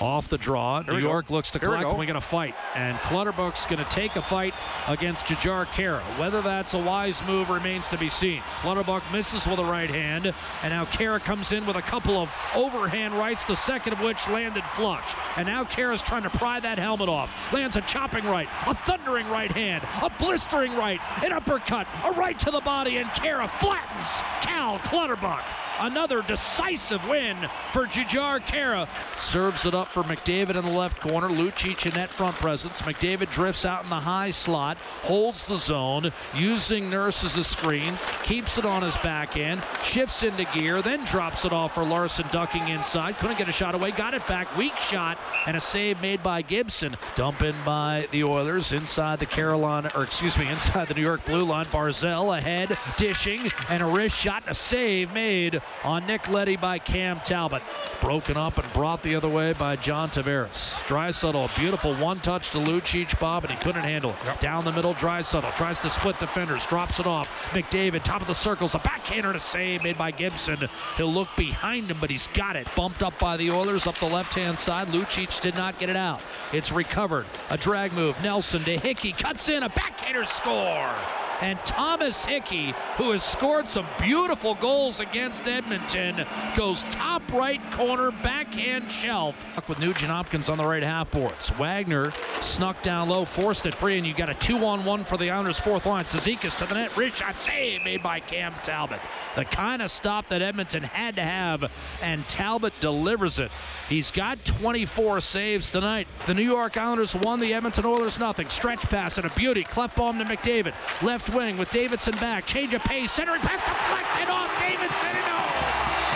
[0.00, 1.08] Off the draw, Here New we go.
[1.08, 1.90] York looks to Here we collect, go.
[1.90, 2.54] and we're going to fight.
[2.76, 4.54] And Clutterbuck's going to take a fight
[4.86, 6.00] against Jujhar Khaira.
[6.20, 8.40] Whether that's a wise move remains to be seen.
[8.60, 10.32] Clutterbuck misses with a right hand,
[10.62, 14.28] and now Khaira comes in with a couple of overhand rights, the second of which
[14.28, 15.14] landed flush.
[15.36, 17.52] And now Khaira's trying to pry that helmet off.
[17.52, 22.38] Lands a chopping right, a thundering right hand, a blistering right, an uppercut, a right
[22.38, 25.44] to the body, and Khaira flattens Cal Clutterbuck.
[25.80, 27.36] Another decisive win
[27.72, 28.88] for Jujhar Khaira.
[29.18, 31.28] Serves it up for McDavid in the left corner.
[31.28, 32.82] Lucic in net front presence.
[32.82, 37.96] McDavid drifts out in the high slot, holds the zone, using Nurse as a screen,
[38.24, 42.26] keeps it on his back end, shifts into gear, then drops it off for Larsson
[42.32, 43.16] ducking inside.
[43.16, 44.56] Couldn't get a shot away, got it back.
[44.56, 46.96] Weak shot, and a save made by Gibson.
[47.14, 51.24] Dump in by the Oilers inside the Carolina, or excuse me, inside the New York
[51.24, 51.66] blue line.
[51.66, 57.20] Barzal ahead, dishing, and a wrist shot, a save made on Nick Letty by Cam
[57.24, 57.62] Talbot.
[58.00, 60.74] Broken up and brought the other way by John Tavares.
[60.86, 64.40] Draisaitl, a beautiful one touch to Lucic Bob, and he couldn't handle it.
[64.40, 67.28] Down the middle, Draisaitl tries to split defenders, drops it off.
[67.50, 70.68] McDavid, top of the circles, a backhander to save made by Gibson.
[70.96, 72.68] He'll look behind him, but he's got it.
[72.76, 74.86] Bumped up by the Oilers up the left hand side.
[74.88, 76.22] Lucic did not get it out.
[76.52, 77.26] It's recovered.
[77.50, 78.20] A drag move.
[78.22, 80.94] Nelson to Hickey, cuts in, a backhander score.
[81.40, 88.10] And Thomas Hickey, who has scored some beautiful goals against Edmonton, goes top right corner,
[88.10, 89.44] backhand shelf.
[89.68, 91.50] With Nugent Hopkins on the right half boards.
[91.52, 95.16] Wagner snuck down low, forced it free, and you got a two on one for
[95.16, 96.04] the Islanders' fourth line.
[96.04, 99.00] Cizikas to the net, Rich shot save made by Cam Talbot.
[99.36, 101.70] The kind of stop that Edmonton had to have,
[102.02, 103.50] and Talbot delivers it.
[103.88, 106.08] He's got 24 saves tonight.
[106.26, 108.48] The New York Islanders won the Edmonton Oilers nothing.
[108.48, 109.64] Stretch pass and a beauty.
[109.64, 110.74] Klefbom to McDavid.
[111.02, 112.46] Left wing with Davidson back.
[112.46, 113.12] Change of pace.
[113.12, 115.68] Centering pass deflected off Davidson and oh!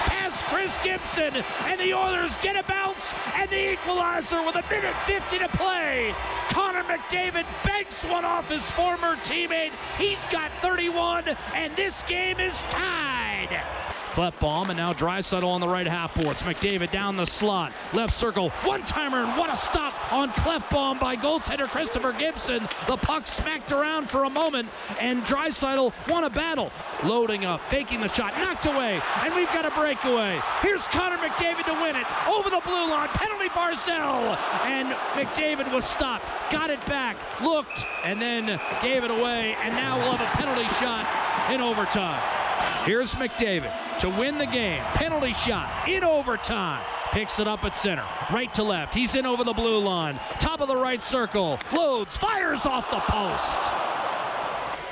[0.06, 1.42] Past Chris Gibson.
[1.66, 6.14] And the Oilers get a bounce and the equalizer with a minute 50 to play.
[6.50, 9.72] Connor McDavid banks one off his former teammate.
[9.98, 11.24] He's got 31
[11.54, 13.91] and this game is tied.
[14.12, 16.42] Klefbom and now Draisaitl on the right half boards.
[16.42, 21.16] McDavid down the slot, left circle, one timer, and what a stop on Klefbom by
[21.16, 22.60] goaltender Christopher Gibson.
[22.86, 24.68] The puck smacked around for a moment,
[25.00, 26.70] and Draisaitl won a battle.
[27.04, 30.38] Loading up, faking the shot, knocked away, and we've got a breakaway.
[30.60, 34.36] Here's Connor McDavid to win it over the blue line, penalty Barzal,
[34.66, 39.96] and McDavid was stopped, got it back, looked, and then gave it away, and now
[39.96, 41.08] we'll have a penalty shot
[41.50, 42.20] in overtime.
[42.84, 44.82] Here's McDavid to win the game.
[44.94, 46.82] Penalty shot in overtime.
[47.12, 48.04] Picks it up at center.
[48.32, 48.94] Right to left.
[48.94, 50.18] He's in over the blue line.
[50.38, 51.58] Top of the right circle.
[51.74, 52.16] Loads.
[52.16, 53.58] Fires off the post.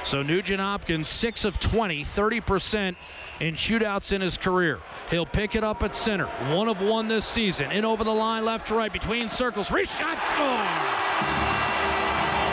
[0.04, 2.96] So Nugent Hopkins, 6 of 20, 30%
[3.40, 4.80] in shootouts in his career.
[5.10, 6.26] He'll pick it up at center.
[6.54, 7.70] One of one this season.
[7.70, 9.70] In over the line, left to right, between circles.
[9.70, 10.66] Wrist shot score.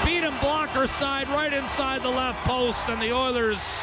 [0.05, 3.81] Beat him blocker side, right inside the left post, and the Oilers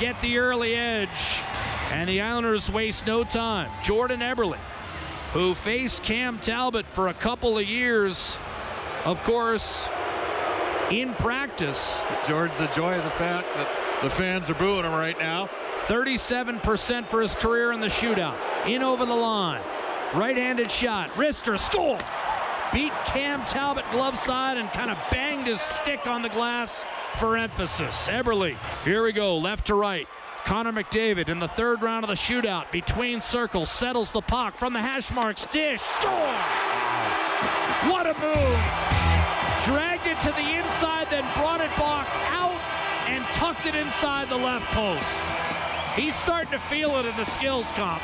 [0.00, 1.40] get the early edge.
[1.92, 3.70] And the Islanders waste no time.
[3.84, 4.56] Jordan Eberle,
[5.32, 8.38] who faced Cam Talbot for a couple of years,
[9.04, 9.88] of course,
[10.90, 13.68] in practice, Jordan's enjoying the fact that
[14.02, 15.50] the fans are booing him right now.
[15.86, 18.36] 37% for his career in the shootout.
[18.66, 19.60] In over the line.
[20.14, 21.08] Right handed shot.
[21.10, 21.98] Wrister, score!
[22.72, 26.84] Beat Cam Talbot glove side and kind of banged his stick on the glass
[27.18, 28.06] for emphasis.
[28.06, 30.06] Eberle, here we go, left to right.
[30.44, 34.72] Connor McDavid in the third round of the shootout, between circles, settles the puck from
[34.72, 36.10] the hash marks, dish, score!
[37.90, 38.60] What a move!
[39.64, 42.60] Dragged it to the inside, then brought it back out
[43.08, 45.18] and tucked it inside the left post.
[45.96, 48.00] He's starting to feel it in the skills comp.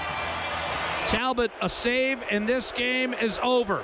[1.07, 3.83] Talbot, a save, and this game is over.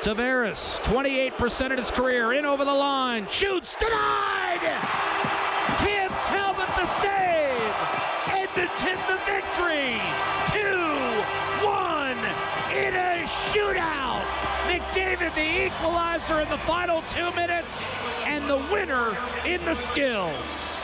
[0.00, 4.60] Tavares, 28% of his career, in over the line, shoots, denied!
[5.78, 7.74] Cam Talbot the save!
[8.30, 9.98] Edmonton the victory!
[10.54, 12.14] 2-1
[12.78, 14.22] in a shootout!
[14.68, 17.92] McDavid the equalizer in the final two minutes,
[18.24, 20.77] and the winner in the skills.